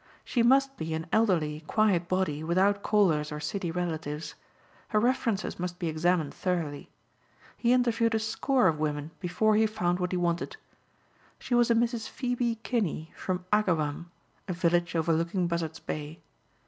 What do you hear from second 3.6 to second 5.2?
relatives. Her